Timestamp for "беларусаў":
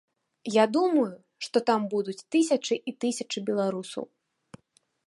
3.53-4.03